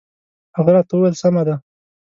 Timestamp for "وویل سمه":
0.95-1.43